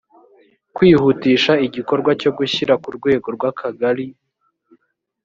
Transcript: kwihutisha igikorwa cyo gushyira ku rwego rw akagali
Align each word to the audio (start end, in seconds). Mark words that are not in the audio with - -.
kwihutisha 0.75 1.51
igikorwa 1.65 2.11
cyo 2.21 2.31
gushyira 2.37 2.73
ku 2.83 2.89
rwego 2.97 3.27
rw 3.35 3.43
akagali 3.51 4.05